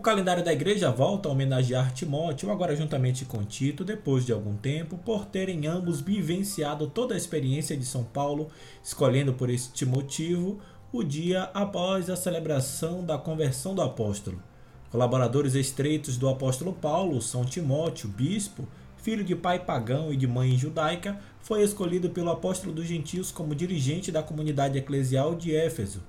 [0.00, 4.56] O calendário da igreja volta a homenagear Timóteo, agora juntamente com Tito, depois de algum
[4.56, 8.48] tempo, por terem ambos vivenciado toda a experiência de São Paulo,
[8.82, 10.58] escolhendo por este motivo
[10.90, 14.42] o dia após a celebração da conversão do apóstolo.
[14.90, 20.56] Colaboradores estreitos do apóstolo Paulo, São Timóteo, bispo, filho de pai pagão e de mãe
[20.56, 26.02] judaica, foi escolhido pelo apóstolo dos gentios como dirigente da comunidade eclesial de Éfeso,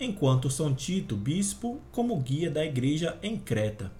[0.00, 3.92] enquanto São Tito, bispo, como guia da igreja em Creta.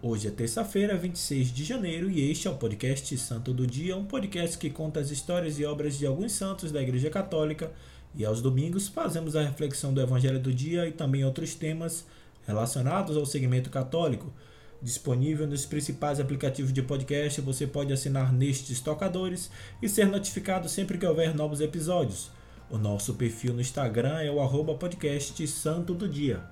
[0.00, 4.06] Hoje é terça-feira, 26 de janeiro, e este é o podcast Santo do Dia, um
[4.06, 7.70] podcast que conta as histórias e obras de alguns santos da Igreja Católica,
[8.14, 12.06] e aos domingos fazemos a reflexão do Evangelho do Dia e também outros temas
[12.46, 14.32] relacionados ao segmento católico.
[14.80, 19.50] Disponível nos principais aplicativos de podcast, você pode assinar nestes tocadores
[19.82, 22.30] e ser notificado sempre que houver novos episódios.
[22.70, 26.44] O nosso perfil no Instagram é o arroba podcast Santo do Dia.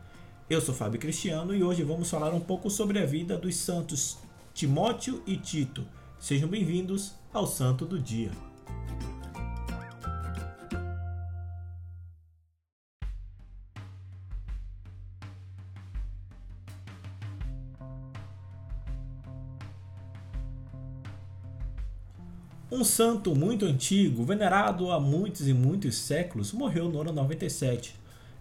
[0.48, 4.16] Eu sou Fábio Cristiano e hoje vamos falar um pouco sobre a vida dos santos
[4.54, 5.86] Timóteo e Tito.
[6.18, 8.30] Sejam bem-vindos ao Santo do Dia.
[22.68, 27.94] Um santo muito antigo, venerado há muitos e muitos séculos, morreu no ano 97.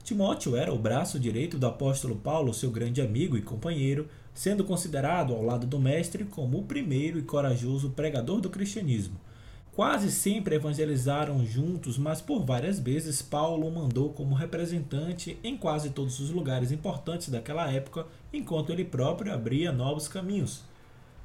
[0.04, 5.32] Timóteo era o braço direito do apóstolo Paulo, seu grande amigo e companheiro, sendo considerado
[5.32, 9.16] ao lado do mestre como o primeiro e corajoso pregador do cristianismo.
[9.76, 16.20] Quase sempre evangelizaram juntos, mas por várias vezes Paulo mandou como representante em quase todos
[16.20, 20.64] os lugares importantes daquela época, enquanto ele próprio abria novos caminhos.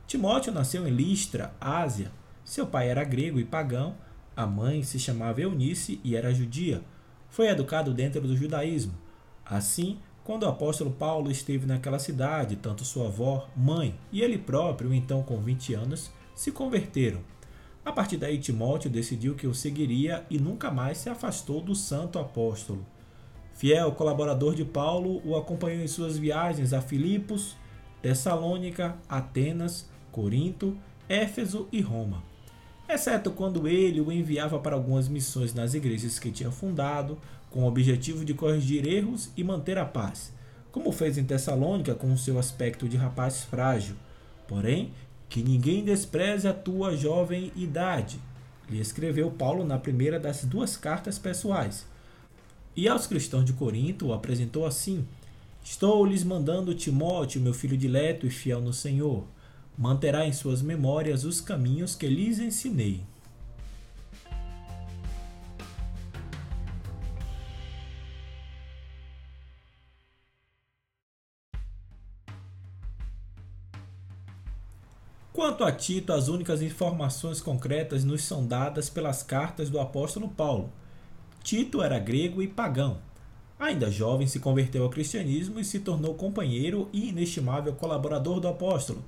[0.06, 2.12] Timóteo nasceu em Listra, Ásia,
[2.50, 3.94] seu pai era grego e pagão,
[4.36, 6.82] a mãe se chamava Eunice e era judia.
[7.28, 8.92] Foi educado dentro do judaísmo.
[9.46, 14.92] Assim, quando o apóstolo Paulo esteve naquela cidade, tanto sua avó, mãe e ele próprio,
[14.92, 17.20] então com 20 anos, se converteram.
[17.84, 22.18] A partir daí, Timóteo decidiu que o seguiria e nunca mais se afastou do santo
[22.18, 22.84] apóstolo.
[23.54, 27.56] Fiel colaborador de Paulo, o acompanhou em suas viagens a Filipos,
[28.02, 30.76] Tessalônica, Atenas, Corinto,
[31.08, 32.28] Éfeso e Roma
[32.92, 37.18] exceto quando ele o enviava para algumas missões nas igrejas que tinha fundado,
[37.50, 40.32] com o objetivo de corrigir erros e manter a paz,
[40.70, 43.96] como fez em Tessalônica com o seu aspecto de rapaz frágil.
[44.46, 44.92] Porém,
[45.28, 48.20] que ninguém despreze a tua jovem idade,
[48.68, 51.86] lhe escreveu Paulo na primeira das duas cartas pessoais.
[52.76, 55.04] E aos cristãos de Corinto o apresentou assim:
[55.62, 59.24] Estou lhes mandando Timóteo, meu filho dileto e fiel no Senhor
[59.76, 63.02] manterá em suas memórias os caminhos que lhes ensinei.
[75.32, 80.70] Quanto a Tito, as únicas informações concretas nos são dadas pelas cartas do apóstolo Paulo.
[81.42, 82.98] Tito era grego e pagão.
[83.58, 89.02] Ainda jovem, se converteu ao cristianismo e se tornou companheiro e inestimável colaborador do apóstolo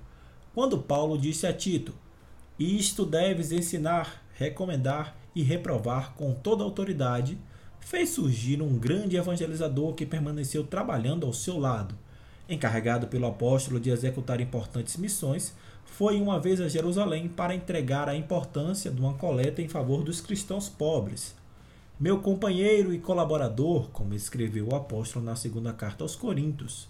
[0.55, 1.95] quando Paulo disse a Tito:
[2.59, 7.39] Isto deves ensinar, recomendar e reprovar com toda autoridade,
[7.81, 11.95] fez surgir um grande evangelizador que permaneceu trabalhando ao seu lado.
[12.49, 15.55] Encarregado pelo apóstolo de executar importantes missões,
[15.85, 20.21] foi uma vez a Jerusalém para entregar a importância de uma coleta em favor dos
[20.21, 21.35] cristãos pobres.
[21.99, 26.89] Meu companheiro e colaborador, como escreveu o apóstolo na segunda carta aos Coríntios,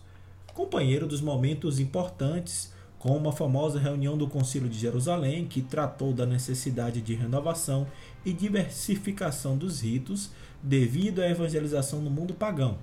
[0.55, 2.72] companheiro dos momentos importantes
[3.03, 7.85] como a famosa reunião do Concílio de Jerusalém, que tratou da necessidade de renovação
[8.25, 10.31] e diversificação dos ritos
[10.63, 12.79] devido à evangelização no mundo pagão.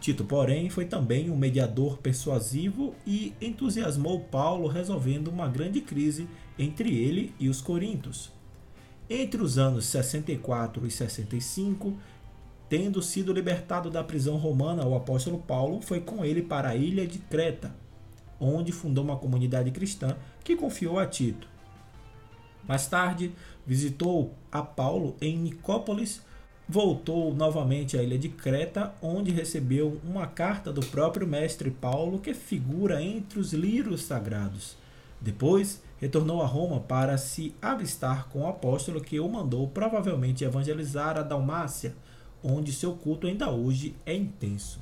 [0.00, 6.96] Tito, porém, foi também um mediador persuasivo e entusiasmou Paulo resolvendo uma grande crise entre
[6.96, 8.30] ele e os coríntios.
[9.10, 11.98] Entre os anos 64 e 65,
[12.68, 17.04] tendo sido libertado da prisão romana, o apóstolo Paulo foi com ele para a ilha
[17.04, 17.74] de Creta,
[18.40, 21.48] onde fundou uma comunidade cristã que confiou a Tito.
[22.66, 23.32] Mais tarde,
[23.66, 26.20] visitou a Paulo em Nicópolis,
[26.68, 32.34] voltou novamente à ilha de Creta, onde recebeu uma carta do próprio mestre Paulo que
[32.34, 34.76] figura entre os livros sagrados.
[35.20, 41.16] Depois, retornou a Roma para se avistar com o apóstolo que o mandou provavelmente evangelizar
[41.16, 41.94] a Dalmácia,
[42.42, 44.80] onde seu culto ainda hoje é intenso.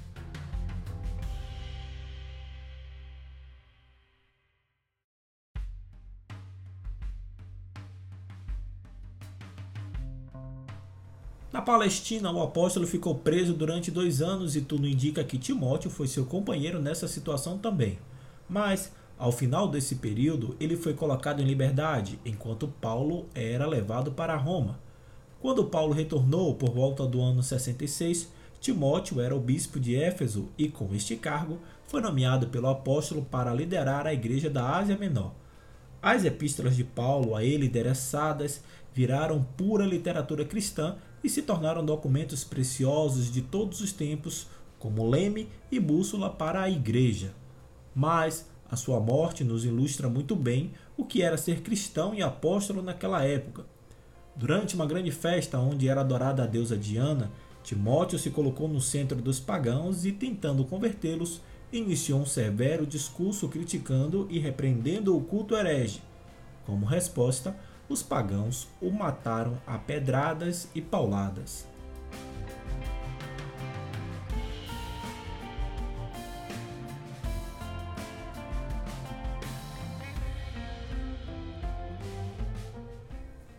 [11.55, 16.09] Na Palestina, o apóstolo ficou preso durante dois anos e tudo indica que Timóteo foi
[16.09, 17.97] seu companheiro nessa situação também.
[18.49, 24.35] Mas, ao final desse período, ele foi colocado em liberdade, enquanto Paulo era levado para
[24.35, 24.81] Roma.
[25.41, 30.69] Quando Paulo retornou por volta do ano 66, Timóteo era o bispo de Éfeso e,
[30.69, 35.31] com este cargo, foi nomeado pelo apóstolo para liderar a igreja da Ásia Menor.
[36.05, 38.63] As epístolas de Paulo a ele endereçadas
[38.93, 44.47] viraram pura literatura cristã e se tornaram documentos preciosos de todos os tempos,
[44.79, 47.33] como leme e bússola para a igreja.
[47.95, 52.83] Mas a sua morte nos ilustra muito bem o que era ser cristão e apóstolo
[52.83, 53.65] naquela época.
[54.37, 57.31] Durante uma grande festa onde era adorada a deusa Diana,
[57.63, 61.41] Timóteo se colocou no centro dos pagãos e, tentando convertê-los,
[61.77, 66.01] iniciou um severo discurso criticando e repreendendo o culto herege.
[66.65, 67.55] Como resposta,
[67.89, 71.67] os pagãos o mataram a pedradas e pauladas.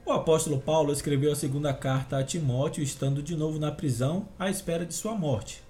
[0.06, 4.50] O apóstolo Paulo escreveu a segunda carta a Timóteo estando de novo na prisão à
[4.50, 5.62] espera de sua morte.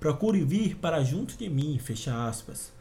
[0.00, 2.72] Procure vir para junto de mim, fecha aspas.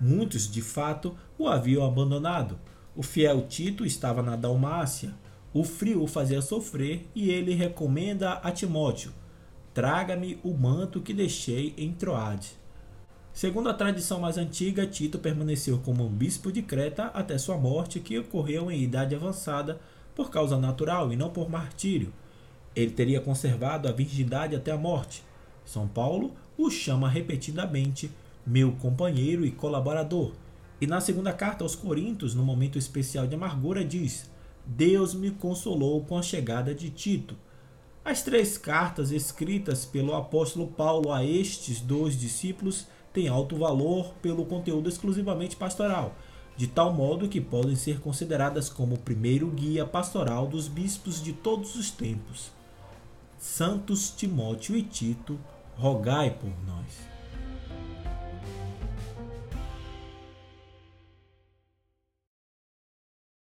[0.00, 2.56] Muitos, de fato, o haviam abandonado,
[2.94, 5.14] o fiel Tito estava na Dalmácia.
[5.52, 9.12] O frio o fazia sofrer e ele recomenda a Timóteo:
[9.72, 12.58] Traga-me o manto que deixei em Troade.
[13.32, 18.00] Segundo a tradição mais antiga, Tito permaneceu como um bispo de Creta até sua morte,
[18.00, 19.80] que ocorreu em idade avançada
[20.14, 22.12] por causa natural e não por martírio.
[22.74, 25.24] Ele teria conservado a virgindade até a morte.
[25.64, 28.10] São Paulo o chama repetidamente
[28.44, 30.32] meu companheiro e colaborador,
[30.80, 34.30] e na segunda carta aos Coríntios, no momento especial de amargura, diz:
[34.66, 37.36] Deus me consolou com a chegada de Tito.
[38.04, 44.46] As três cartas escritas pelo apóstolo Paulo a estes dois discípulos têm alto valor pelo
[44.46, 46.16] conteúdo exclusivamente pastoral,
[46.56, 51.32] de tal modo que podem ser consideradas como o primeiro guia pastoral dos bispos de
[51.32, 52.50] todos os tempos.
[53.36, 55.38] Santos Timóteo e Tito,
[55.78, 57.17] rogai por nós.